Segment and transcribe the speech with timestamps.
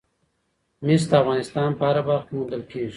[0.85, 2.89] مس د افغانستان په هره برخه کې موندل کېږي.